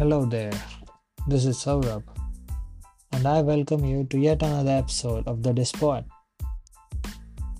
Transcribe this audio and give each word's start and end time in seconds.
Hello 0.00 0.24
there, 0.24 0.58
this 1.28 1.44
is 1.44 1.58
Saurabh, 1.58 2.02
and 3.12 3.26
I 3.26 3.42
welcome 3.42 3.84
you 3.84 4.04
to 4.04 4.18
yet 4.18 4.42
another 4.42 4.70
episode 4.70 5.28
of 5.28 5.42
The 5.42 5.52
Dispod. 5.52 6.06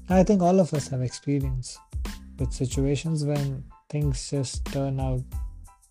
I 0.09 0.23
think 0.23 0.41
all 0.41 0.59
of 0.59 0.73
us 0.73 0.89
have 0.89 1.03
experience 1.03 1.77
with 2.39 2.51
situations 2.55 3.27
when 3.27 3.63
things 3.91 4.31
just 4.31 4.65
turn 4.65 5.01
out 5.01 5.21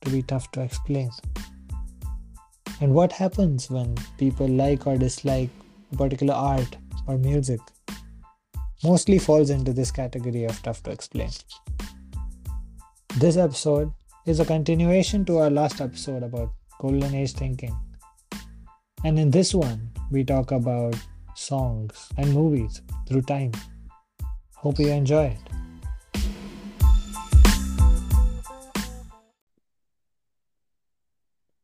to 0.02 0.10
be 0.10 0.24
tough 0.24 0.50
to 0.54 0.64
explain. 0.64 1.12
And 2.82 2.96
what 2.96 3.12
happens 3.12 3.70
when 3.70 3.94
people 4.18 4.48
like 4.48 4.88
or 4.88 4.98
dislike 4.98 5.52
a 5.94 5.98
particular 5.98 6.34
art 6.34 6.78
or 7.06 7.20
music 7.20 7.60
mostly 8.84 9.20
falls 9.20 9.52
into 9.52 9.72
this 9.72 9.92
category 9.92 10.46
of 10.46 10.60
tough 10.64 10.82
to 10.82 10.90
explain. 10.90 11.30
This 13.18 13.38
episode 13.38 13.94
is 14.30 14.40
a 14.40 14.46
continuation 14.46 15.26
to 15.26 15.40
our 15.40 15.50
last 15.50 15.82
episode 15.82 16.22
about 16.22 16.52
golden 16.80 17.16
age 17.16 17.32
thinking. 17.34 17.76
And 19.04 19.18
in 19.18 19.32
this 19.32 19.56
one, 19.56 19.90
we 20.12 20.24
talk 20.24 20.52
about 20.52 20.96
songs 21.34 22.10
and 22.16 22.32
movies 22.32 22.84
through 23.08 23.24
time. 23.24 23.54
Hope 24.56 24.78
you 24.78 24.90
enjoy 24.90 25.36
it. 25.36 25.40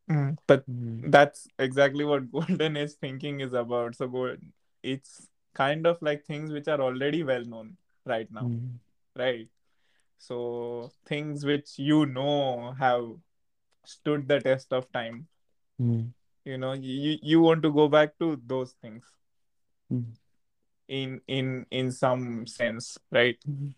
Mm, 0.10 0.38
But 0.48 0.64
that's 0.68 1.48
exactly 1.60 2.04
what 2.04 2.32
golden 2.32 2.78
age 2.78 2.94
thinking 2.94 3.42
is 3.42 3.54
about. 3.54 3.96
So 3.96 4.08
go, 4.08 4.36
it's 4.82 5.28
kind 5.54 5.86
of 5.86 6.02
like 6.02 6.26
things 6.26 6.52
which 6.52 6.68
are 6.68 6.82
already 6.82 7.22
well 7.22 7.46
known 7.46 7.78
right 8.06 8.28
now, 8.32 8.44
mm, 8.44 8.70
right? 9.16 9.48
So 10.18 10.92
things 11.06 11.46
which 11.46 11.78
you 11.78 12.06
know 12.06 12.74
have 12.80 13.06
stood 13.86 14.28
the 14.28 14.40
test 14.40 14.74
of 14.74 14.92
time. 14.92 15.28
mm, 15.82 16.12
You 16.46 16.58
know, 16.58 16.74
you 16.74 17.18
you 17.22 17.42
want 17.42 17.64
to 17.64 17.72
go 17.72 17.88
back 17.88 18.18
to 18.20 18.40
those 18.46 18.74
things 18.82 19.04
mm, 19.92 20.06
in 20.88 21.22
in 21.28 21.66
in 21.72 21.92
some 21.92 22.48
sense, 22.48 22.98
right? 23.12 23.38
mm, 23.48 23.74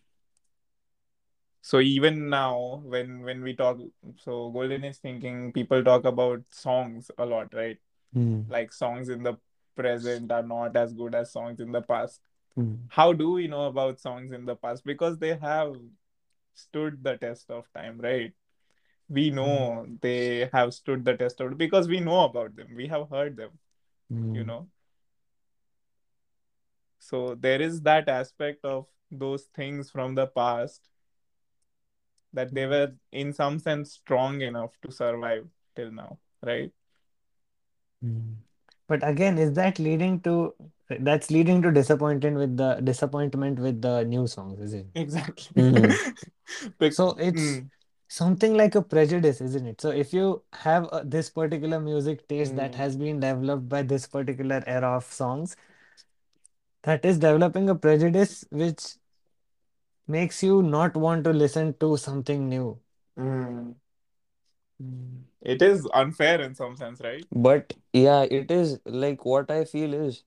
So 1.62 1.80
even 1.80 2.30
now, 2.30 2.82
when 2.86 3.22
when 3.24 3.42
we 3.44 3.54
talk, 3.56 3.80
so 4.18 4.50
golden 4.52 4.84
is 4.86 5.00
thinking, 5.00 5.52
people 5.52 5.84
talk 5.84 6.06
about 6.06 6.44
songs 6.50 7.12
a 7.18 7.26
lot, 7.26 7.54
right? 7.54 7.78
mm, 8.16 8.50
like 8.50 8.72
songs 8.72 9.10
in 9.10 9.24
the 9.24 9.38
present 9.76 10.32
are 10.32 10.44
not 10.44 10.76
as 10.76 10.94
good 10.94 11.14
as 11.16 11.32
songs 11.32 11.60
in 11.60 11.72
the 11.72 11.82
past. 11.82 12.22
mm, 12.58 12.78
How 12.90 13.12
do 13.14 13.32
we 13.34 13.48
know 13.48 13.68
about 13.68 14.00
songs 14.00 14.32
in 14.32 14.46
the 14.46 14.56
past? 14.56 14.86
Because 14.86 15.18
they 15.20 15.36
have 15.36 15.76
stood 16.58 17.04
the 17.04 17.18
test 17.18 17.50
of 17.52 17.72
time, 17.74 18.00
right? 18.00 18.34
We 19.10 19.30
know 19.32 19.88
they 20.02 20.50
have 20.54 20.74
stood 20.74 21.06
the 21.06 21.16
test 21.18 21.42
of 21.42 21.58
because 21.58 21.88
we 21.88 22.00
know 22.00 22.26
about 22.26 22.56
them. 22.56 22.76
We 22.76 22.88
have 22.88 23.10
heard 23.10 23.38
them, 23.38 23.52
you 24.34 24.44
mm, 24.44 24.46
know. 24.46 24.70
So 27.00 27.36
there 27.36 27.62
is 27.62 27.82
that 27.84 28.10
aspect 28.10 28.66
of 28.66 28.88
those 29.12 29.46
things 29.46 29.92
from 29.92 30.16
the 30.16 30.28
past 30.28 30.90
that 32.34 32.54
they 32.54 32.66
were 32.66 32.94
in 33.12 33.34
some 33.34 33.60
sense 33.60 33.94
strong 33.94 34.42
enough 34.42 34.72
to 34.82 34.92
survive 34.92 35.48
till 35.76 35.92
now, 35.92 36.20
right? 36.44 36.72
mm. 38.04 38.36
But 38.88 39.08
again, 39.08 39.38
is 39.38 39.54
that 39.54 39.80
leading 39.80 40.20
to 40.22 40.54
that's 40.90 41.30
leading 41.32 41.62
to 41.62 41.72
disappointment 41.72 42.38
with 42.38 42.58
the 42.58 42.76
disappointment 42.84 43.60
with 43.60 43.82
the 43.82 44.04
new 44.06 44.28
songs, 44.28 44.60
is 44.60 44.74
it? 44.74 44.88
Exactly. 44.96 45.64
Mhm. 45.64 46.00
Bec- 46.80 46.94
So 46.94 47.10
it's 47.20 47.60
Mm, 47.60 47.70
something 48.08 48.54
like 48.56 48.76
a 48.76 48.82
prejudice, 48.82 49.42
isn't 49.42 49.66
it? 49.68 49.82
So 49.82 49.90
if 49.92 50.14
you 50.14 50.44
have 50.54 50.86
uh, 50.92 51.04
this 51.06 51.30
particular 51.30 51.80
music 51.80 52.28
taste 52.28 52.56
that 52.56 52.74
mm. 52.74 52.78
has 52.78 52.96
been 52.96 53.20
developed 53.20 53.68
by 53.70 53.84
this 53.84 54.08
particular 54.08 54.64
era 54.66 54.96
of 54.98 55.06
songs, 55.06 55.56
that 56.84 57.06
is 57.06 57.20
developing 57.20 57.70
a 57.70 57.76
prejudice 57.76 58.44
which 58.50 58.96
makes 60.06 60.44
you 60.44 60.62
not 60.62 60.98
want 60.98 61.24
to 61.24 61.32
listen 61.32 61.74
to 61.80 61.96
something 61.96 62.50
new. 62.50 62.78
Mm. 63.18 63.76
Mm. 64.82 65.24
It 65.42 65.62
is 65.62 65.88
unfair 65.94 66.42
in 66.42 66.56
some 66.56 66.76
sense, 66.76 67.00
right? 67.02 67.26
But 67.32 67.74
yeah, 67.94 68.24
it 68.24 68.52
is 68.52 68.80
like 68.86 69.26
what 69.26 69.50
I 69.52 69.66
feel 69.66 69.94
is 69.94 70.24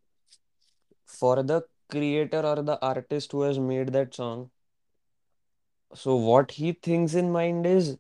for 1.11 1.43
the 1.43 1.63
creator 1.91 2.41
or 2.41 2.63
the 2.63 2.79
artist 2.81 3.33
who 3.33 3.43
has 3.43 3.59
made 3.59 3.89
that 3.93 4.15
song. 4.15 4.51
So 5.95 6.17
what 6.17 6.53
he 6.53 6.73
thinks 6.73 7.15
in 7.15 7.33
mind 7.33 7.67
is, 7.67 7.99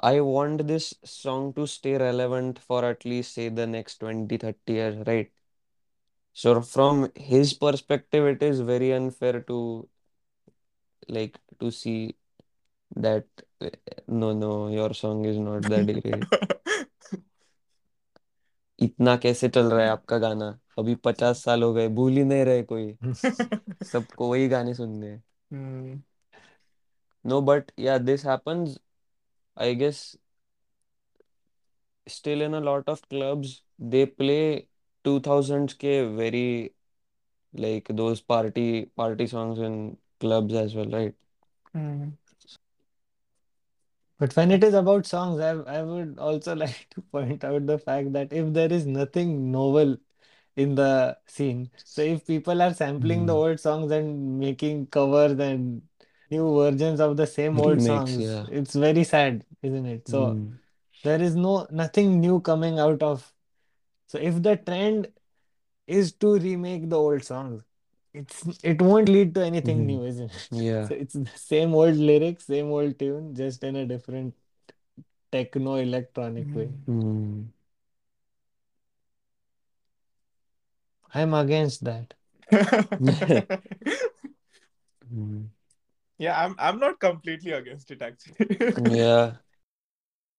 I 0.00 0.20
want 0.20 0.66
this 0.66 0.94
song 1.04 1.52
to 1.54 1.66
stay 1.66 1.96
relevant 1.96 2.58
for 2.58 2.84
at 2.84 3.04
least 3.04 3.34
say 3.34 3.48
the 3.48 3.66
next 3.66 3.98
20, 3.98 4.36
30 4.36 4.72
years, 4.72 5.06
right? 5.06 5.30
So 6.34 6.60
from 6.62 7.10
his 7.16 7.54
perspective, 7.54 8.26
it 8.26 8.42
is 8.42 8.60
very 8.60 8.92
unfair 8.92 9.40
to 9.42 9.88
like 11.08 11.38
to 11.60 11.70
see 11.70 12.16
that 12.96 13.26
uh, 13.60 13.70
no, 14.06 14.32
no, 14.32 14.68
your 14.68 14.94
song 14.94 15.24
is 15.24 15.36
not 15.36 15.62
that 15.62 15.86
great. 16.02 16.24
इतना 18.82 19.16
कैसे 19.16 19.48
चल 19.48 19.70
रहा 19.70 19.84
है 19.84 19.90
आपका 19.90 20.18
गाना 20.18 20.58
अभी 20.78 20.94
पचास 21.04 21.42
साल 21.44 21.62
हो 21.62 21.72
गए 21.74 21.88
भूल 21.98 22.12
ही 22.12 22.24
नहीं 22.24 22.44
रहे 22.44 22.62
कोई 22.72 22.96
सबको 23.92 24.30
वही 24.30 24.48
गाने 24.48 24.74
सुनने 24.74 25.06
हैं 25.10 25.22
Mm. 25.52 26.00
No 27.24 27.40
but 27.42 27.70
ya 27.78 27.96
this 27.98 28.24
happens 28.26 28.78
I 29.56 29.74
guess 29.74 30.00
still 32.06 32.42
in 32.44 32.54
a 32.54 32.60
lot 32.66 32.86
of 32.92 33.00
clubs 33.12 33.50
they 33.94 34.02
play 34.20 34.68
2000s 35.04 35.72
के 35.84 35.90
very 36.16 36.44
like 37.54 37.90
those 38.00 38.22
party 38.32 38.64
party 39.00 39.26
songs 39.26 39.58
in 39.68 39.76
clubs 40.24 40.54
as 40.62 40.74
well 40.78 40.94
right 40.98 41.14
Mm. 41.76 42.06
But 44.18 44.34
when 44.36 44.50
it 44.50 44.64
is 44.64 44.74
about 44.74 45.06
songs, 45.06 45.40
I, 45.40 45.50
I 45.78 45.82
would 45.82 46.18
also 46.18 46.54
like 46.64 46.88
to 46.90 47.02
point 47.02 47.44
out 47.44 47.66
the 47.66 47.78
fact 47.78 48.12
that 48.12 48.32
if 48.32 48.52
there 48.52 48.72
is 48.72 48.86
nothing 48.86 49.50
novel 49.52 49.98
in 50.56 50.74
the 50.74 51.18
scene, 51.26 51.70
so 51.90 52.02
if 52.02 52.26
people 52.26 52.60
are 52.62 52.74
sampling 52.74 53.26
the 53.26 53.34
Mm. 53.34 53.36
old 53.36 53.60
songs 53.60 53.92
and 53.92 54.38
making 54.40 54.86
covers 54.88 55.38
and 55.38 55.82
new 56.30 56.54
versions 56.56 57.00
of 57.00 57.16
the 57.16 57.26
same 57.26 57.58
old 57.60 57.80
remakes 57.82 57.82
songs, 57.82 58.18
yeah 58.18 58.46
it's 58.48 58.74
very 58.74 59.04
sad, 59.04 59.44
isn't 59.62 59.86
it? 59.86 60.08
So 60.08 60.22
mm. 60.24 60.58
there 61.04 61.20
is 61.22 61.36
no 61.36 61.66
nothing 61.70 62.20
new 62.20 62.40
coming 62.40 62.78
out 62.78 63.02
of. 63.02 63.32
So 64.08 64.18
if 64.18 64.42
the 64.42 64.56
trend 64.56 65.08
is 65.86 66.12
to 66.14 66.38
remake 66.38 66.88
the 66.90 66.98
old 66.98 67.24
songs, 67.24 67.64
it's 68.14 68.44
it 68.62 68.80
won't 68.82 69.08
lead 69.08 69.34
to 69.34 69.44
anything 69.44 69.78
Mhm. 69.78 69.86
new, 69.86 70.04
isn't 70.04 70.30
it? 70.34 70.48
yeah 70.52 70.86
So 70.88 70.94
it's 70.94 71.14
the 71.14 71.26
same 71.36 71.74
old 71.74 71.96
lyrics, 71.96 72.46
same 72.46 72.66
old 72.72 72.98
tune, 72.98 73.34
just 73.34 73.62
in 73.64 73.76
a 73.76 73.86
different 73.86 74.34
techno 75.32 75.76
electronic 75.76 76.54
way. 76.54 76.70
Mm. 76.88 77.48
I'm 81.14 81.34
against 81.34 81.84
that. 81.84 82.14
Mm. 85.12 85.48
Yeah, 86.18 86.38
I'm 86.44 86.54
I'm 86.58 86.78
not 86.78 86.98
completely 87.00 87.52
against 87.52 87.90
it 87.90 88.02
actually. 88.02 88.36
yeah 88.76 89.36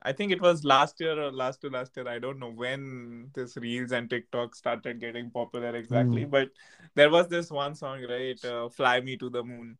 I 0.02 0.14
think 0.14 0.32
it 0.32 0.42
was 0.42 0.64
last 0.64 1.00
year 1.02 1.22
or 1.22 1.32
last 1.32 1.62
to 1.62 1.70
last 1.70 1.96
year. 1.98 2.08
I 2.08 2.20
don't 2.20 2.40
know 2.40 2.52
when 2.52 3.32
this 3.34 3.58
Reels 3.58 3.92
and 3.92 4.10
TikTok 4.10 4.56
started 4.56 5.00
getting 5.00 5.30
popular 5.30 5.76
exactly, 5.76 6.26
Mm. 6.26 6.32
but 6.32 6.50
there 6.96 7.10
was 7.10 7.28
this 7.28 7.52
one 7.52 7.76
song, 7.76 8.04
right? 8.10 8.44
Uh, 8.46 8.70
Fly 8.70 9.02
Me 9.02 9.18
to 9.18 9.30
the 9.30 9.44
Moon. 9.44 9.78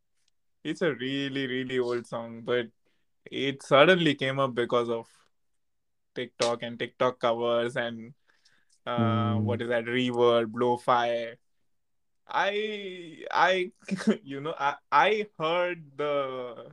It's 0.62 0.82
a 0.82 0.94
really, 0.94 1.46
really 1.46 1.78
old 1.78 2.06
song, 2.06 2.42
but 2.42 2.68
it 3.24 3.62
suddenly 3.62 4.14
came 4.14 4.38
up 4.38 4.54
because 4.54 4.90
of 4.90 5.08
TikTok 6.14 6.62
and 6.62 6.78
TikTok 6.78 7.18
covers 7.20 7.76
and 7.76 8.12
uh, 8.86 9.36
mm. 9.36 9.40
what 9.40 9.62
is 9.62 9.68
that? 9.68 9.84
Reverb, 9.84 10.50
lo-fi. 10.54 11.34
I, 12.28 13.24
I, 13.30 13.72
you 14.22 14.40
know, 14.40 14.54
I, 14.58 14.74
I 14.92 15.26
heard 15.38 15.82
the 15.96 16.70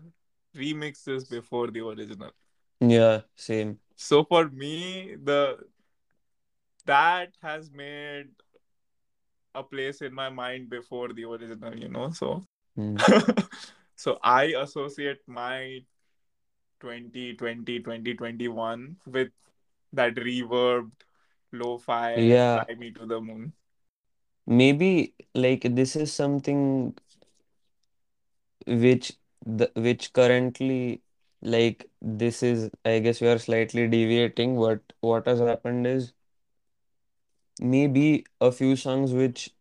remixes 0.55 1.29
before 1.29 1.71
the 1.71 1.81
original. 1.85 2.31
Yeah 2.79 3.21
same 3.35 3.79
So 3.95 4.23
for 4.23 4.49
me, 4.49 5.15
the 5.23 5.57
that 6.85 7.35
has 7.41 7.69
made 7.71 8.29
a 9.55 9.63
place 9.63 10.01
in 10.01 10.13
my 10.13 10.29
mind 10.29 10.69
before 10.69 11.13
the 11.13 11.23
original, 11.25 11.75
you 11.77 11.89
know. 11.89 12.09
So 12.11 12.45
mm. 12.77 13.03
so 13.95 14.17
I 14.23 14.45
associate 14.57 15.19
my 15.27 15.83
2020, 16.79 17.79
2021 17.79 18.97
with 19.05 19.29
that 19.93 20.15
reverbed 20.15 20.91
lo-fi 21.53 22.31
yeah 22.31 22.65
fly 22.65 22.75
me 22.77 22.91
to 22.91 23.05
the 23.05 23.19
moon. 23.21 23.53
maybe 24.45 25.13
like 25.35 25.61
this 25.75 25.95
is 25.95 26.11
something 26.13 26.93
which 28.67 29.13
the 29.45 29.71
which 29.75 30.13
currently 30.13 31.01
like 31.41 31.89
this 32.01 32.43
is 32.43 32.69
I 32.85 32.99
guess 32.99 33.21
we 33.21 33.27
are 33.27 33.39
slightly 33.39 33.87
deviating, 33.87 34.57
but 34.59 34.81
what 35.01 35.27
has 35.27 35.39
happened 35.39 35.87
is 35.87 36.13
maybe 37.59 38.25
a 38.41 38.51
few 38.51 38.75
songs 38.75 39.13
which 39.13 39.53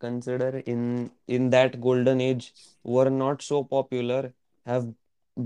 consider 0.00 0.58
in 0.72 1.10
in 1.26 1.50
that 1.50 1.80
golden 1.80 2.20
age 2.20 2.52
were 2.84 3.10
not 3.10 3.42
so 3.42 3.64
popular 3.64 4.32
have 4.66 4.86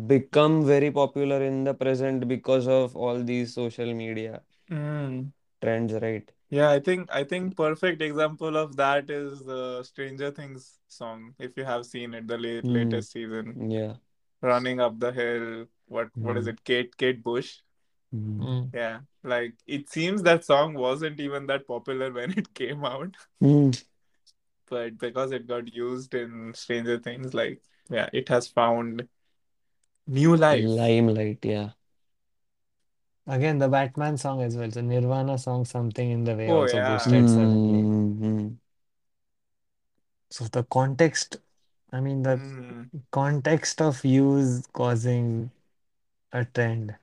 become 0.06 0.64
very 0.66 0.90
popular 0.90 1.42
in 1.42 1.64
the 1.64 1.74
present 1.74 2.26
because 2.28 2.66
of 2.68 2.96
all 2.96 3.22
these 3.22 3.54
social 3.54 3.92
media 3.94 4.42
Mm. 4.70 5.32
trends, 5.60 5.92
right? 6.02 6.30
Yeah, 6.48 6.70
I 6.70 6.80
think 6.80 7.10
I 7.12 7.24
think 7.24 7.56
perfect 7.56 8.00
example 8.02 8.56
of 8.56 8.76
that 8.76 9.10
is 9.10 9.40
the 9.44 9.82
Stranger 9.82 10.30
Things 10.30 10.78
song. 10.88 11.34
If 11.38 11.56
you 11.56 11.64
have 11.64 11.84
seen 11.86 12.14
it, 12.14 12.26
the 12.26 12.38
late 12.38 12.64
Hmm. 12.64 12.74
latest 12.78 13.12
season, 13.12 13.70
Yeah. 13.70 13.94
Running 14.42 14.80
up 14.80 14.98
the 15.00 15.12
hill. 15.12 15.66
What 15.86 16.10
what 16.20 16.36
is 16.36 16.44
Hmm. 16.44 16.50
it? 16.50 16.64
Kate 16.64 16.96
Kate 16.96 17.22
Bush. 17.22 17.60
Mm. 18.14 18.70
Yeah, 18.74 19.00
like 19.22 19.54
it 19.66 19.88
seems 19.90 20.22
that 20.24 20.44
song 20.44 20.74
wasn't 20.74 21.20
even 21.20 21.46
that 21.46 21.66
popular 21.66 22.12
when 22.18 22.32
it 22.38 22.52
came 22.54 22.84
out, 22.84 23.16
Hmm. 23.40 23.70
but 24.68 24.98
because 24.98 25.32
it 25.32 25.46
got 25.46 25.72
used 25.72 26.14
in 26.14 26.52
Stranger 26.54 26.98
Things, 26.98 27.34
like 27.34 27.62
yeah, 27.90 28.08
it 28.12 28.28
has 28.28 28.48
found 28.48 29.08
new 30.06 30.36
life. 30.36 30.64
Limelight, 30.64 31.44
yeah. 31.44 31.70
Again, 33.26 33.58
the 33.58 33.68
Batman 33.68 34.16
song 34.16 34.42
as 34.42 34.56
well. 34.56 34.68
The 34.68 34.82
Nirvana 34.82 35.38
song, 35.38 35.64
Something 35.64 36.10
in 36.10 36.24
the 36.24 36.34
Way, 36.34 36.50
Oh 36.50 36.62
also 36.62 36.76
yeah. 36.76 36.98
boosted 36.98 37.28
suddenly. 37.28 37.82
Hmm. 37.82 38.48
So 40.30 40.44
the 40.46 40.64
context, 40.64 41.36
I 41.92 42.00
mean, 42.00 42.22
the 42.22 42.36
Mm. 42.36 42.90
context 43.12 43.80
of 43.82 44.04
use 44.04 44.66
causing 44.72 45.50
a 46.32 46.44
trend. 46.46 46.96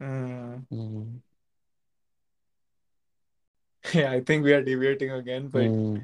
Mm. 0.00 0.66
Hmm. 0.70 1.18
Yeah, 3.94 4.10
I 4.12 4.20
think 4.20 4.44
we 4.44 4.52
are 4.52 4.62
deviating 4.62 5.10
again, 5.12 5.48
but 5.48 5.72
Hmm. 5.72 5.98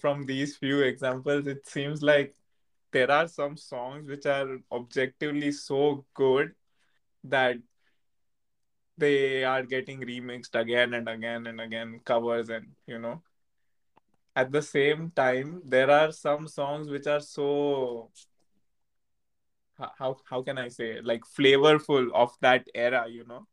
from 0.00 0.26
these 0.26 0.56
few 0.56 0.82
examples, 0.82 1.46
it 1.46 1.66
seems 1.66 2.02
like 2.02 2.34
there 2.92 3.10
are 3.10 3.28
some 3.28 3.56
songs 3.56 4.08
which 4.08 4.26
are 4.26 4.58
objectively 4.72 5.52
so 5.52 6.06
good 6.14 6.54
that 7.24 7.58
they 8.98 9.44
are 9.44 9.62
getting 9.62 10.00
remixed 10.00 10.54
again 10.58 10.94
and 10.94 11.08
again 11.08 11.46
and 11.46 11.60
again, 11.60 12.00
covers 12.04 12.48
and 12.50 12.66
you 12.86 12.98
know. 12.98 13.22
At 14.36 14.52
the 14.52 14.62
same 14.62 15.10
time, 15.10 15.62
there 15.64 15.90
are 15.90 16.12
some 16.12 16.46
songs 16.46 16.88
which 16.88 17.08
are 17.08 17.20
so 17.20 18.12
how 19.98 20.16
how 20.28 20.42
can 20.42 20.58
I 20.58 20.68
say 20.68 21.00
like 21.00 21.22
flavorful 21.24 22.10
of 22.12 22.36
that 22.40 22.66
era, 22.74 23.06
you 23.08 23.24
know, 23.26 23.46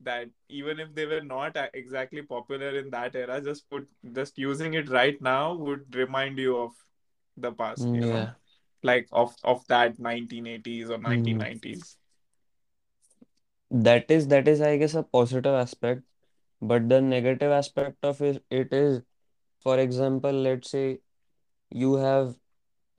that 0.00 0.28
even 0.48 0.78
if 0.80 0.94
they 0.94 1.06
were 1.06 1.20
not 1.22 1.56
exactly 1.74 2.22
popular 2.22 2.70
in 2.78 2.90
that 2.90 3.14
era, 3.16 3.40
just 3.40 3.68
put 3.70 3.88
just 4.12 4.38
using 4.38 4.74
it 4.74 4.88
right 4.88 5.20
now 5.20 5.54
would 5.54 5.94
remind 5.94 6.38
you 6.38 6.56
of 6.56 6.72
the 7.36 7.52
past, 7.52 7.88
Hmm. 7.88 7.94
you 7.94 8.06
know, 8.06 8.28
Yeah. 8.28 8.34
like 8.82 9.08
of 9.12 9.34
of 9.44 9.66
that 9.68 9.98
1980s 9.98 10.90
or 10.90 10.98
Hmm. 11.06 11.10
1990s. 11.10 11.96
That 13.70 14.10
is 14.10 14.28
that 14.28 14.46
is 14.48 14.60
I 14.60 14.76
guess 14.76 14.94
a 14.94 15.02
positive 15.02 15.54
aspect, 15.54 16.02
but 16.60 16.88
the 16.88 17.00
negative 17.02 17.52
aspect 17.52 17.98
of 18.04 18.20
it, 18.22 18.44
it 18.50 18.72
is, 18.72 19.02
for 19.60 19.78
example, 19.78 20.32
let's 20.32 20.70
say 20.70 21.00
you 21.70 21.94
have 21.96 22.36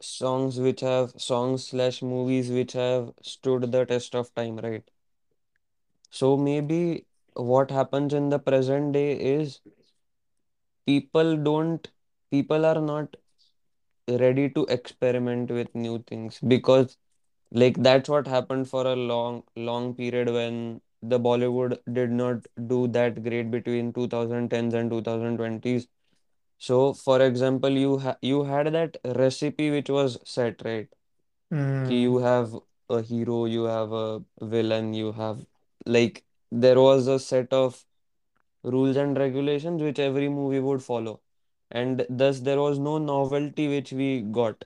songs 0.02 0.60
which 0.60 0.82
have 0.82 1.12
songs 1.18 1.68
slash 1.68 2.02
movies 2.04 2.52
which 2.52 2.74
have 2.74 3.14
stood 3.24 3.72
the 3.72 3.86
test 3.86 4.16
of 4.16 4.34
time, 4.36 4.58
right? 4.58 4.84
So 6.12 6.38
maybe 6.38 7.08
what 7.34 7.72
happens 7.72 8.14
in 8.14 8.30
the 8.30 8.38
present 8.40 8.94
day 8.94 9.14
is 9.20 9.60
people 10.86 11.38
don't 11.38 11.88
people 12.32 12.66
are 12.66 12.82
not 12.82 13.16
ready 14.22 14.50
to 14.50 14.66
experiment 14.76 15.52
with 15.52 15.74
new 15.76 16.00
things 16.08 16.40
because 16.54 16.98
like 17.52 17.78
that's 17.88 18.10
what 18.10 18.28
happened 18.28 18.68
for 18.70 18.86
a 18.88 18.96
long 18.96 19.44
long 19.56 19.94
period 19.96 20.30
when 20.38 20.82
the 21.02 21.20
Bollywood 21.20 21.78
did 21.94 22.12
not 22.12 22.48
do 22.68 22.88
that 22.90 23.24
great 23.24 23.52
between 23.52 23.94
2010s 23.94 24.74
and 24.74 24.90
2020s. 24.92 25.88
So 26.60 26.94
for 26.94 27.22
example, 27.22 27.70
you 27.72 27.98
ha 28.00 28.18
you 28.22 28.44
had 28.44 28.68
that 28.74 28.98
recipe 29.22 29.72
which 29.72 29.90
was 29.90 30.18
set, 30.26 30.62
right? 30.66 30.90
Ki 31.84 31.96
Mm, 31.98 32.02
you 32.04 32.18
have 32.20 32.56
a 32.90 33.02
hero, 33.02 33.46
you 33.46 33.64
have 33.66 33.92
a 33.92 34.24
villain, 34.42 34.94
you 34.94 35.12
have 35.14 35.46
like 35.86 36.24
there 36.52 36.80
was 36.82 37.08
a 37.08 37.20
set 37.20 37.54
of 37.54 37.86
rules 38.64 38.98
and 38.98 39.18
regulations 39.18 39.82
which 39.84 40.00
every 40.00 40.30
movie 40.30 40.60
would 40.60 40.84
follow. 40.84 41.22
And 41.72 42.06
thus 42.10 42.42
there 42.42 42.62
was 42.62 42.80
no 42.80 42.98
novelty 43.00 43.68
which 43.70 43.92
we 43.94 44.22
got 44.22 44.66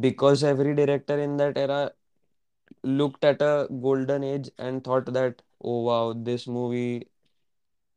because 0.00 0.42
every 0.44 0.74
director 0.74 1.18
in 1.18 1.36
that 1.36 1.56
era 1.58 1.92
looked 2.84 3.24
at 3.24 3.42
a 3.42 3.68
golden 3.82 4.24
age 4.24 4.50
and 4.58 4.84
thought 4.84 5.06
that, 5.14 5.42
oh 5.64 5.82
wow, 5.82 6.14
this 6.14 6.46
movie 6.48 7.09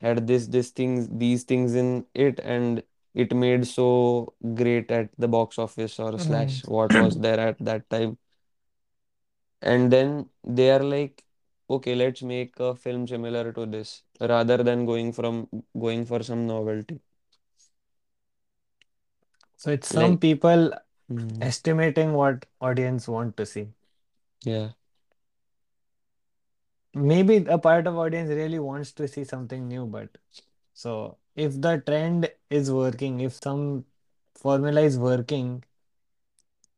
had 0.03 0.27
this, 0.27 0.47
this 0.47 0.71
things, 0.71 1.09
these 1.09 1.43
things 1.45 1.75
in 1.75 2.07
it, 2.15 2.39
and 2.41 2.83
it 3.15 3.33
made 3.35 3.67
so 3.67 4.35
great 4.55 4.91
at 4.91 5.09
the 5.19 5.29
box 5.29 5.59
office 5.59 5.99
or 5.99 6.13
mm. 6.13 6.21
slash 6.21 6.65
what 6.67 6.95
was 6.95 7.19
there 7.19 7.39
at 7.39 7.59
that 7.59 7.89
time. 7.89 8.19
And 9.63 9.91
then 9.91 10.29
they 10.43 10.71
are 10.71 10.83
like, 10.83 11.23
okay, 11.69 11.95
let's 11.95 12.21
make 12.23 12.59
a 12.59 12.75
film 12.75 13.07
similar 13.07 13.53
to 13.53 13.65
this 13.65 14.03
rather 14.21 14.57
than 14.63 14.85
going 14.85 15.13
from 15.13 15.49
going 15.79 16.05
for 16.05 16.23
some 16.23 16.47
novelty. 16.47 17.01
So 19.57 19.71
it's 19.71 19.89
some 19.89 20.19
Like, 20.19 20.21
people 20.21 20.71
mm, 21.11 21.41
estimating 21.41 22.13
what 22.13 22.45
audience 22.61 23.07
want 23.07 23.37
to 23.37 23.45
see. 23.45 23.73
yeah. 24.45 24.73
Maybe 26.95 27.37
a 27.47 27.57
part 27.57 27.87
of 27.87 27.97
audience 27.97 28.29
really 28.29 28.59
wants 28.59 28.91
to 28.93 29.07
see 29.07 29.23
something 29.23 29.67
new, 29.67 29.85
but 29.85 30.09
so 30.73 31.17
if 31.35 31.59
the 31.61 31.77
trend 31.85 32.31
is 32.49 32.71
working, 32.71 33.19
if 33.21 33.33
some 33.33 33.85
formula 34.35 34.81
is 34.81 34.97
working, 34.99 35.63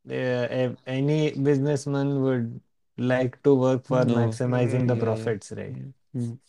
uh, 0.09 0.47
if 0.63 0.77
any 0.88 1.31
businessman 1.31 2.22
would 2.22 2.62
like 2.98 3.41
to 3.43 3.53
work 3.55 3.86
for 3.86 4.05
No. 4.05 4.05
maximizing 4.05 4.88
the. 4.88 4.95
Yeah, 4.95 5.15
yeah. 5.15 5.29
profits, 5.29 5.51
right? 5.51 5.75
Mm, 6.15 6.39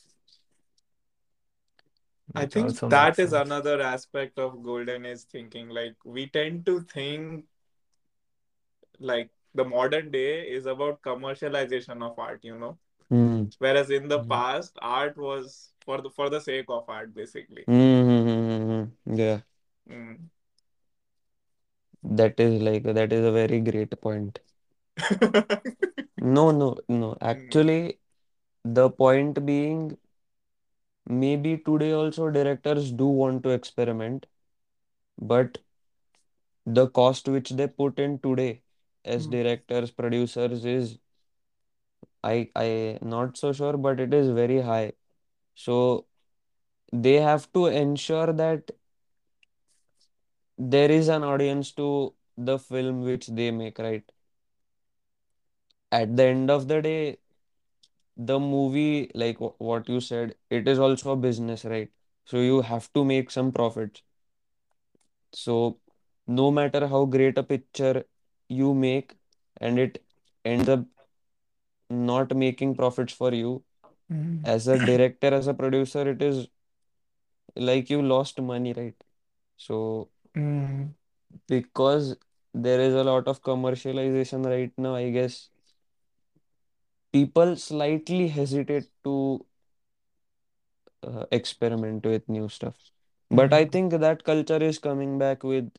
I 2.37 2.47
think 2.47 2.77
also 2.77 2.89
that 2.89 3.19
makes 3.19 3.19
is 3.19 3.33
sense. 3.33 3.35
another 3.35 3.81
aspect 3.83 4.39
of 4.39 4.63
golden 4.63 5.07
age 5.07 5.23
thinking. 5.23 5.69
Like 5.71 5.97
we 6.05 6.29
tend 6.29 6.65
to 6.67 6.83
think 6.83 7.47
like 8.99 9.31
the 9.55 9.65
modern 9.65 10.11
day 10.11 10.43
is 10.49 10.67
about 10.67 11.03
commercialization 11.03 12.03
of 12.03 12.19
art, 12.19 12.45
you 12.45 12.59
know. 12.59 12.79
Mm, 13.11 13.51
Whereas 13.59 13.91
in 13.91 14.09
the 14.09 14.21
mm, 14.21 14.25
past, 14.25 14.79
art 14.81 15.17
was 15.19 15.73
for 15.85 16.01
the 16.01 16.11
for 16.11 16.31
the 16.31 16.41
sake 16.41 16.67
of 16.69 16.89
art, 16.89 17.15
basically. 17.15 17.69
mm, 17.69 17.73
mm, 17.73 18.27
mm, 18.27 18.93
mm. 19.07 19.19
Yeah. 19.19 19.41
Mm. 19.89 20.31
That 22.05 22.41
is 22.41 22.63
like 22.63 22.85
that 22.85 23.13
is 23.13 23.23
a 23.27 23.33
very 23.33 23.61
great 23.61 24.01
point. 24.01 24.39
No, 26.19 26.51
no, 26.51 26.77
no. 26.89 27.17
Mm. 27.33 27.51
Actually, 27.51 28.01
the 28.65 28.91
point 28.91 29.45
being, 29.47 29.99
maybe 31.09 31.59
today 31.59 31.91
also 31.93 32.31
directors 32.31 32.93
do 32.93 33.07
want 33.07 33.43
to 33.43 33.51
experiment, 33.51 34.27
but 35.19 35.59
the 36.65 36.89
cost 36.89 37.29
which 37.29 37.51
they 37.51 37.67
put 37.67 37.99
in 37.99 38.19
today 38.21 38.63
as 39.05 39.27
Mm. 39.27 39.31
directors, 39.31 39.91
producers 39.91 40.65
is 40.65 40.99
I 42.31 42.51
I 42.57 42.99
not 43.03 43.37
so 43.37 43.53
sure, 43.53 43.77
but 43.77 44.01
it 44.01 44.15
is 44.15 44.31
very 44.31 44.61
high. 44.61 44.93
So 45.55 46.07
they 46.93 47.15
have 47.29 47.53
to 47.55 47.67
ensure 47.67 48.33
that 48.33 48.71
there 50.59 50.91
is 50.91 51.09
an 51.09 51.23
audience 51.25 51.73
to 51.73 52.15
the 52.37 52.59
film 52.59 53.03
which 53.03 53.27
they 53.29 53.51
make, 53.51 53.79
right? 53.79 54.11
At 55.91 56.17
the 56.17 56.25
end 56.25 56.51
of 56.51 56.69
the 56.69 56.81
day, 56.83 57.19
the 58.17 58.39
movie, 58.39 59.11
like 59.15 59.39
wh- 59.39 59.61
what 59.61 59.89
you 59.89 60.01
said, 60.01 60.37
it 60.51 60.69
is 60.69 60.79
also 60.79 61.13
a 61.13 61.17
business, 61.17 61.65
right? 61.65 61.91
So 62.25 62.39
you 62.41 62.63
have 62.63 62.93
to 62.95 63.05
make 63.05 63.31
some 63.31 63.53
profits. 63.53 64.03
So 65.33 65.79
no 66.27 66.51
matter 66.51 66.87
how 66.89 67.05
great 67.07 67.39
a 67.39 67.43
picture 67.43 68.05
you 68.49 68.75
make 68.75 69.15
and 69.61 69.79
it 69.79 70.05
ends 70.45 70.69
up 70.69 70.85
not 71.91 72.35
making 72.37 72.75
profits 72.77 73.13
for 73.13 73.33
you, 73.35 73.63
Mm. 74.13 74.41
as 74.45 74.69
a 74.69 74.79
director, 74.79 75.29
as 75.35 75.47
a 75.49 75.55
producer, 75.55 76.09
it 76.11 76.23
is 76.23 76.47
like 77.57 77.91
you 77.91 78.03
lost 78.03 78.41
money, 78.41 78.73
right? 78.73 78.95
So 79.57 80.11
Mm. 80.37 80.95
because 81.49 82.17
there 82.55 82.81
is 82.81 82.95
a 82.95 83.05
lot 83.05 83.29
of 83.29 83.43
commercialization 83.43 84.45
right 84.47 84.73
now, 84.79 84.95
I 84.95 85.11
guess 85.11 85.51
people 87.13 87.57
slightly 87.57 88.29
hesitate 88.29 88.89
to 89.05 89.45
uh, 91.03 91.25
experiment 91.31 92.05
with 92.05 92.29
new 92.29 92.49
stuff. 92.49 92.77
But 93.31 93.53
I 93.53 93.65
Mm. 93.65 93.73
think 93.73 93.93
that 94.05 94.25
culture 94.25 94.59
is 94.71 94.79
coming 94.79 95.19
back 95.19 95.43
with 95.45 95.71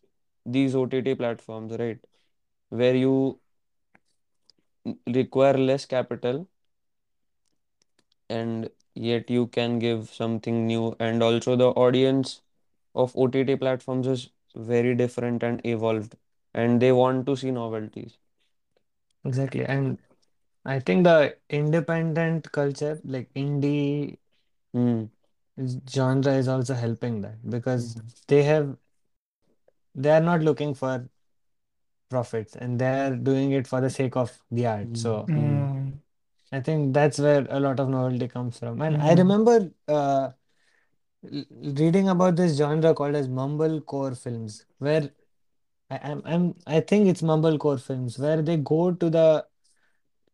these 0.46 0.76
OTT 0.76 1.16
platforms, 1.16 1.74
right? 1.84 2.00
Where 2.70 2.96
you 2.96 3.40
require 5.08 5.58
less 5.58 5.86
capital 5.86 6.48
and 8.30 8.70
yet 8.96 9.30
you 9.30 9.48
can 9.48 9.80
give 9.80 10.10
something 10.10 10.66
new. 10.68 10.96
And 11.00 11.22
also, 11.24 11.56
the 11.56 11.70
audience 11.70 12.42
of 12.96 13.16
OTT 13.16 13.56
platforms 13.56 14.08
is 14.08 14.30
very 14.56 14.96
different 14.96 15.44
and 15.44 15.62
evolved, 15.66 16.16
and 16.54 16.82
they 16.82 16.92
want 16.92 17.26
to 17.28 17.36
see 17.36 17.52
novelties. 17.52 18.18
Exactly. 19.24 19.66
And 19.66 19.98
I 20.66 20.80
think 20.80 21.04
the 21.04 21.38
independent 21.50 22.52
culture, 22.52 23.00
like 23.04 23.34
indie 23.34 24.18
Mm. 24.74 25.10
genre, 25.90 26.34
is 26.34 26.48
also 26.48 26.74
helping 26.74 27.22
that 27.22 27.50
because 27.50 27.96
Mm. 27.96 28.28
they 28.28 28.44
have 28.44 28.78
they 29.96 30.10
are 30.12 30.22
not 30.22 30.42
looking 30.42 30.74
for 30.74 31.08
profits 32.10 32.56
and 32.56 32.80
they're 32.80 33.16
doing 33.16 33.52
it 33.52 33.68
for 33.68 33.82
the 33.82 33.90
sake 33.90 34.16
of 34.16 34.38
the 34.52 34.66
art. 34.66 34.88
Mm. 34.94 34.98
So 34.98 35.26
Mm. 35.28 35.38
Mm. 35.38 35.94
I 36.52 36.62
think 36.62 36.94
that's 36.94 37.20
where 37.20 37.46
a 37.50 37.60
lot 37.60 37.80
of 37.80 37.90
novelty 37.90 38.28
comes 38.28 38.60
from. 38.60 38.82
And 38.82 38.98
I 38.98 39.14
Mm. 39.14 39.18
remember 39.18 39.72
uh, 39.88 40.32
reading 41.24 42.10
about 42.10 42.36
this 42.36 42.58
genre 42.58 42.94
called 42.94 43.16
as 43.16 43.28
mumblecore 43.28 44.18
films, 44.18 44.66
where 44.80 45.10
I, 45.90 46.00
I'm, 46.04 46.22
I'm 46.26 46.56
I 46.68 46.80
think 46.82 47.08
it's 47.08 47.22
mumblecore 47.22 47.82
films 47.82 48.18
where 48.20 48.42
they 48.42 48.58
go 48.58 48.92
to 48.94 49.10
the 49.10 49.46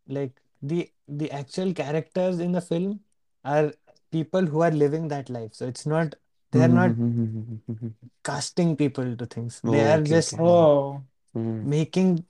like 0.07 0.39
the 0.61 0.91
the 1.07 1.31
actual 1.31 1.73
characters 1.73 2.39
in 2.39 2.51
the 2.51 2.61
film 2.61 2.99
are 3.43 3.73
people 4.11 4.45
who 4.45 4.61
are 4.61 4.71
living 4.71 5.07
that 5.09 5.29
life. 5.29 5.53
So 5.53 5.67
it's 5.67 5.85
not 5.85 6.15
they 6.51 6.61
are 6.61 6.67
not 6.67 6.91
Mm. 6.91 7.93
casting 8.23 8.75
people 8.75 9.15
to 9.15 9.25
things. 9.25 9.61
They 9.63 9.81
are 9.81 9.99
Okay, 9.99 10.15
just 10.15 10.33
okay. 10.33 10.43
Oh, 10.43 11.03
Mm. 11.35 11.63
making 11.65 12.25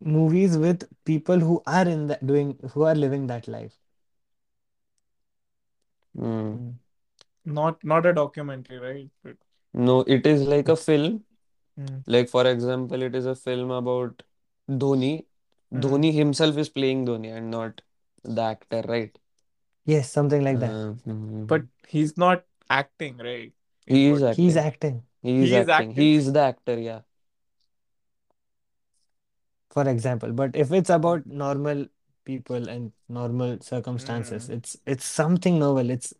movies 0.00 0.56
with 0.56 0.84
people 1.04 1.38
who 1.38 1.62
are 1.66 1.86
in 1.86 2.06
that 2.06 2.26
doing 2.26 2.58
who 2.72 2.84
are 2.84 2.94
living 2.94 3.26
that 3.26 3.48
life. 3.48 3.76
Mm. 6.16 6.58
Mm. 6.58 6.74
not 7.44 7.84
not 7.84 8.06
a 8.06 8.12
documentary, 8.12 8.78
right? 8.78 9.10
But, 9.22 9.36
No, 9.74 10.00
it 10.00 10.26
is 10.26 10.46
like 10.48 10.68
a 10.68 10.76
film. 10.76 11.24
mm. 11.78 12.02
Like, 12.06 12.28
for 12.28 12.46
example, 12.46 13.02
it 13.02 13.14
is 13.14 13.26
a 13.26 13.34
film 13.34 13.70
about 13.70 14.22
Dhoni. 14.68 15.26
Mm. 15.74 15.82
Dhoni 15.82 16.12
himself 16.12 16.56
is 16.56 16.68
playing 16.68 17.06
Dhoni 17.06 17.36
and 17.36 17.50
not 17.50 17.82
the 18.24 18.42
actor, 18.42 18.82
right? 18.88 19.16
yes, 19.84 20.10
something 20.10 20.42
like 20.42 20.58
that. 20.60 20.70
Uh, 20.70 20.94
But 21.52 21.62
mhm. 21.62 21.68
he's 21.88 22.16
not 22.16 22.44
acting, 22.70 23.18
right? 23.18 23.52
In 23.86 23.96
He 23.96 24.06
is 24.08 24.22
what 24.22 24.36
He's 24.36 24.56
acting. 24.56 24.66
acting. 24.72 25.02
He 25.22 25.36
is 25.36 25.50
he 25.50 25.56
is 25.56 25.68
acting. 25.68 25.90
acting. 25.90 26.04
He 26.04 26.14
is 26.14 26.32
the 26.32 26.40
actor, 26.40 26.78
yeah. 26.78 27.00
For 29.70 29.88
example. 29.88 30.32
But 30.32 30.56
if 30.56 30.72
it's 30.72 30.90
about 30.90 31.26
normal 31.26 31.86
people 32.24 32.68
and 32.68 32.92
normal 33.08 33.60
circumstances, 33.60 34.48
Mm. 34.48 34.54
it's 34.58 34.76
it's 34.86 35.04
something 35.04 35.58
novel. 35.58 35.90
It's 35.90 36.14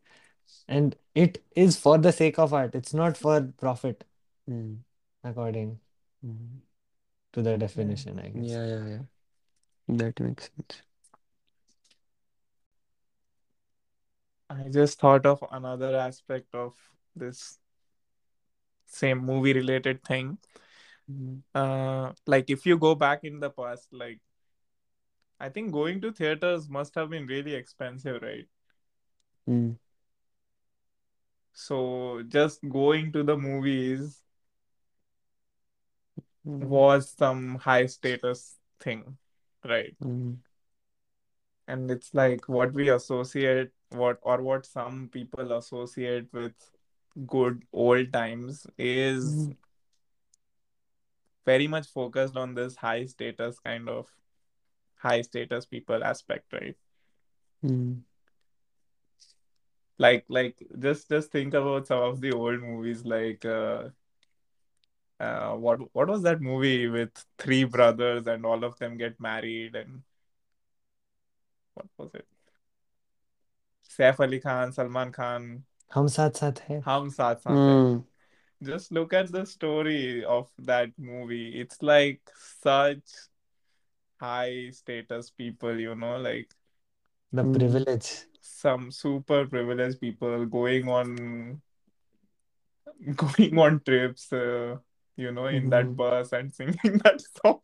and 0.67 0.97
it 1.15 1.43
is 1.57 1.77
for 1.79 1.99
the 1.99 2.13
sake 2.13 2.39
of 2.39 2.53
art. 2.53 2.75
It's 2.75 2.95
not 2.95 3.17
for 3.17 3.41
profit, 3.59 4.05
Mm. 4.49 4.79
according 5.25 5.81
Mm. 6.25 6.61
to 7.33 7.43
the 7.43 7.51
Yeah. 7.51 7.57
definition, 7.57 8.19
I 8.19 8.29
guess. 8.29 8.51
Yeah, 8.51 8.67
yeah, 8.67 8.87
yeah. 8.89 9.05
That 10.03 10.21
makes 10.21 10.51
sense. 10.51 10.83
I 14.51 14.69
just 14.71 14.99
thought 14.99 15.27
of 15.27 15.45
another 15.53 15.95
aspect 15.97 16.55
of 16.55 16.75
this 17.15 17.59
same 18.87 19.19
movie 19.19 19.53
related 19.53 20.03
thing. 20.05 20.39
Uh, 21.55 22.13
like 22.27 22.51
if 22.51 22.67
you 22.67 22.79
go 22.79 22.95
back 22.95 23.25
in 23.25 23.41
the 23.41 23.51
past, 23.51 23.89
like 23.93 24.21
I 25.41 25.49
think 25.49 25.73
going 25.73 26.01
to 26.03 26.13
theaters 26.13 26.69
must 26.69 26.95
have 26.97 27.11
been 27.11 27.27
really 27.27 27.55
expensive, 27.55 28.23
right? 28.23 28.47
Mm. 29.49 29.77
So 31.53 32.23
just 32.29 32.61
going 32.69 33.13
to 33.13 33.23
the 33.23 33.37
movies 33.37 34.23
Mm. 36.47 36.65
was 36.65 37.11
some 37.11 37.57
high 37.57 37.87
status 37.87 38.57
thing, 38.81 39.19
right? 39.65 39.95
Mm. 40.03 40.39
And 41.67 41.91
it's 41.91 42.15
like 42.15 42.49
what 42.49 42.73
we 42.73 42.89
associate, 42.89 43.71
what 43.91 44.19
or 44.23 44.41
what 44.41 44.65
some 44.65 45.11
people 45.13 45.53
associate 45.53 46.33
with 46.33 46.55
good 47.27 47.65
old 47.73 48.13
times 48.13 48.67
is 48.79 49.49
Mm 49.49 49.57
very 51.48 51.68
much 51.68 51.88
focused 51.88 52.38
on 52.38 52.54
this 52.54 52.76
high 52.76 53.06
status 53.06 53.60
kind 53.60 53.90
of 53.90 54.08
high 54.96 55.22
status 55.22 55.66
people 55.66 56.04
aspect, 56.04 56.54
right? 56.54 56.78
Mm. 57.64 58.02
Like 59.98 60.26
like 60.28 60.56
just 60.80 61.10
just 61.10 61.32
think 61.32 61.54
about 61.54 61.88
some 61.88 62.02
of 62.02 62.22
the 62.22 62.32
old 62.32 62.62
movies 62.62 63.06
like 63.06 63.46
uh 63.46 63.90
uh 65.20 65.52
what 65.52 65.80
what 65.94 66.08
was 66.08 66.24
that 66.24 66.42
movie 66.42 66.88
with 66.88 67.12
three 67.38 67.64
brothers 67.64 68.28
and 68.28 68.46
all 68.46 68.64
of 68.64 68.78
them 68.80 68.98
get 68.98 69.20
married 69.20 69.76
and 69.76 70.02
what 71.76 71.88
was 71.98 72.16
it? 72.16 72.28
Saif 73.98 74.20
Ali 74.20 74.40
Khan, 74.40 74.72
Salman 74.72 75.12
Khan, 75.12 75.64
हम 75.96 76.08
साथ 76.08 76.32
साथ 76.32 76.60
है. 76.70 76.84
Hum 76.84 77.10
Saath 77.12 77.42
Saath 77.44 77.66
Hai. 77.68 77.76
Mm. 77.76 78.04
just 78.63 78.91
look 78.93 79.13
at 79.13 79.31
the 79.31 79.45
story 79.47 80.25
of 80.25 80.51
that 80.59 80.91
movie. 80.99 81.61
It's 81.61 81.81
like 81.83 82.21
such 82.61 83.07
high 84.21 84.71
status 84.71 85.31
people, 85.31 85.79
you 85.79 85.95
know, 85.95 86.19
like 86.19 86.51
The 87.33 87.45
Mm. 87.45 87.55
privilege. 87.55 88.25
some 88.41 88.91
super 88.91 89.47
privileged 89.47 90.01
people 90.01 90.47
going 90.47 90.89
on 90.89 91.61
going 93.17 93.59
on 93.59 93.81
trips, 93.85 94.33
uh, 94.33 94.77
you 95.17 95.31
know, 95.33 95.47
in 95.47 95.71
that 95.71 95.87
Mm. 95.87 95.97
bus 95.97 96.33
and 96.33 96.53
singing 96.53 96.99
that 97.05 97.21
song. 97.21 97.61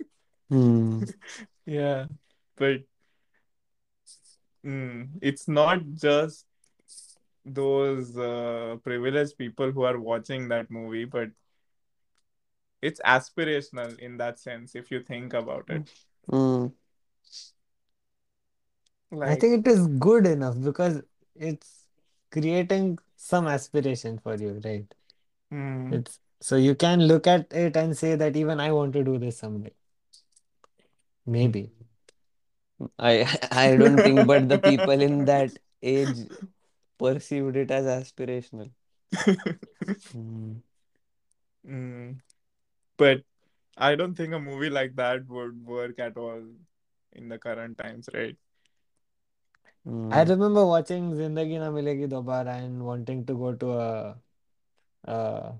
Mm. 0.51 1.11
Yeah, 1.67 2.07
but 2.57 2.83
mm, 4.65 5.09
it's 5.23 5.49
not 5.49 5.81
just 5.95 6.47
those 7.45 8.17
uh, 8.17 8.77
privileged 8.83 9.37
people 9.39 9.71
who 9.71 9.83
are 9.85 9.99
watching 9.99 10.49
that 10.49 10.71
movie, 10.71 11.05
but 11.05 11.31
it's 12.83 13.01
aspirational 13.01 13.99
in 13.99 14.17
that 14.19 14.39
sense 14.39 14.75
if 14.75 14.91
you 14.91 15.01
think 15.01 15.33
about 15.33 15.69
it. 15.71 15.91
Mm. 16.31 16.73
I 19.23 19.37
think 19.37 19.67
it 19.67 19.71
is 19.71 19.87
good 19.87 20.27
enough 20.27 20.61
because 20.61 21.03
it's 21.35 21.87
creating 22.31 22.99
some 23.17 23.47
aspiration 23.47 24.19
for 24.19 24.35
you, 24.37 24.61
right? 24.65 24.87
mm, 25.51 25.95
It's 25.95 26.19
so 26.41 26.57
you 26.57 26.75
can 26.75 27.07
look 27.07 27.27
at 27.27 27.53
it 27.53 27.77
and 27.77 27.97
say 27.97 28.17
that 28.17 28.37
even 28.37 28.61
I 28.61 28.73
want 28.73 28.93
to 28.95 29.05
do 29.05 29.19
this 29.19 29.39
someday. 29.39 29.73
Maybe. 31.27 31.71
I 32.99 33.25
I 33.53 33.77
don't 33.77 34.03
think, 34.03 34.27
but 34.27 34.49
the 34.49 34.59
people 34.59 35.01
in 35.01 35.25
that 35.27 35.59
age 35.83 36.19
perceived 37.05 37.57
it 37.57 37.71
as 37.71 37.87
aspirational. 37.87 38.73
Mm. 40.15 40.63
mm, 41.67 42.21
but 42.97 43.25
I 43.77 43.97
don't 43.97 44.15
think 44.15 44.35
a 44.35 44.41
movie 44.41 44.71
like 44.71 44.97
that 44.97 45.27
would 45.29 45.65
work 45.67 45.99
at 46.01 46.17
all 46.17 46.43
in 47.13 47.29
the 47.29 47.39
current 47.39 47.79
times, 47.79 48.09
right? 48.15 48.37
I 50.11 50.25
Mm. 50.25 50.29
remember 50.29 50.67
watching 50.67 51.13
Zindagi 51.15 51.59
Na 51.59 51.71
Milegi 51.71 52.09
Dobara 52.09 52.59
and 52.65 52.85
wanting 52.85 53.27
to 53.27 53.35
go 53.35 53.55
to 53.55 53.73
a, 53.73 54.23
uh, 55.07 55.53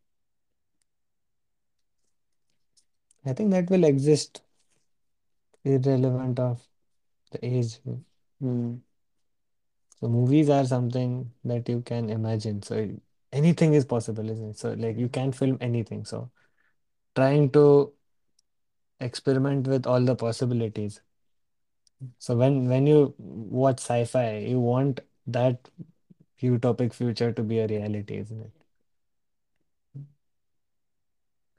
I 3.25 3.33
think 3.33 3.49
that 3.51 3.69
will 3.71 3.83
exist 3.83 4.41
irrelevant 5.63 6.39
of 6.39 6.67
the 7.31 7.45
age. 7.45 7.79
Mm. 8.43 8.81
So 9.99 10.07
movies 10.09 10.49
are 10.49 10.65
something 10.65 11.31
that 11.45 11.69
you 11.69 11.81
can 11.81 12.09
imagine. 12.09 12.61
So 12.63 12.89
anything 13.31 13.73
is 13.73 13.85
possible, 13.85 14.29
isn't 14.29 14.49
it? 14.51 14.57
So 14.57 14.73
like 14.73 14.97
you 14.97 15.09
can 15.09 15.31
film 15.31 15.57
anything. 15.61 16.05
So 16.05 16.31
trying 17.15 17.51
to 17.51 17.93
experiment 19.01 19.67
with 19.67 19.85
all 19.85 19.99
the 20.01 20.15
possibilities 20.15 21.01
So 22.19 22.35
when 22.37 22.67
when 22.69 22.87
you 22.87 23.13
watch 23.17 23.79
sci-fi, 23.79 24.37
you 24.37 24.59
want 24.59 25.01
that 25.27 25.69
utopic 26.41 26.93
future 26.93 27.31
to 27.33 27.43
be 27.43 27.59
a 27.59 27.67
reality, 27.67 28.17
isn't 28.17 28.41
it? 28.41 28.51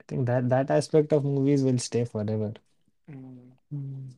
I 0.01 0.05
think 0.09 0.27
that 0.27 0.49
that 0.51 0.71
aspect 0.71 1.13
of 1.13 1.25
movies 1.25 1.63
will 1.63 1.79
stay 1.79 2.05
forever. 2.05 2.53
Mm, 3.09 3.53
Mm. 3.73 4.17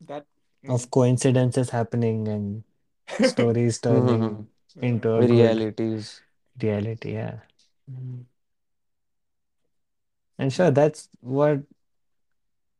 that 0.00 0.26
Of 0.68 0.86
mm, 0.86 0.90
coincidences 0.90 1.70
happening 1.70 2.28
and 2.28 2.64
stories 3.22 3.80
Mm-hmm. 3.88 4.42
turning 4.42 4.48
into 4.80 5.12
uh, 5.12 5.18
a 5.18 5.24
good 5.24 5.30
Realities. 5.30 6.22
reality. 6.60 7.12
Yeah. 7.14 7.40
Mm. 7.90 8.26
And 10.38 10.52
sure, 10.52 10.70
that's 10.70 11.08
what 11.20 11.62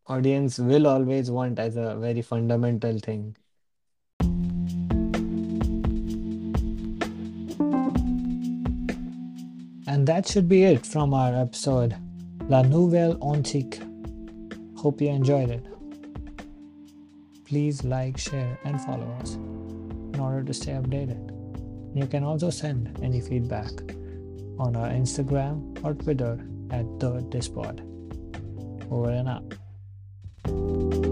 audience 0.09 0.59
will 0.59 0.87
always 0.89 1.31
want 1.31 1.59
as 1.61 1.77
a 1.77 1.97
very 1.97 2.23
fundamental 2.23 2.99
thing. 2.99 3.37
And 9.89 10.07
that 10.09 10.27
should 10.27 10.49
be 10.49 10.65
it 10.65 10.85
from 10.85 11.15
our 11.15 11.35
episode 11.35 11.97
La 12.49 12.63
Nouvelle 12.63 13.17
Antique. 13.23 13.81
Hope 14.77 15.01
you 15.01 15.09
enjoyed 15.09 15.51
it. 15.51 15.65
Please 17.45 17.85
like, 17.85 18.19
share, 18.19 18.59
and 18.65 18.81
follow 18.81 19.09
us 19.21 19.35
in 19.35 20.19
order 20.19 20.43
to 20.43 20.53
stay 20.53 20.73
updated. 20.73 21.33
You 21.95 22.07
can 22.07 22.25
also 22.25 22.51
send 22.51 22.99
any 23.03 23.21
feedback 23.21 23.71
on 24.59 24.75
our 24.75 24.89
Instagram 24.89 25.83
or 25.85 25.95
Twitter 25.95 26.45
at 26.71 26.85
the 26.99 27.23
Dispod. 27.31 27.81
Over 28.91 29.11
and 29.11 29.29
out. 29.29 31.06